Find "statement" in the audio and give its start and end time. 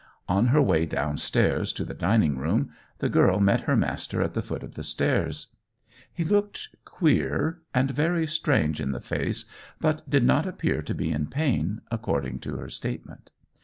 12.71-13.29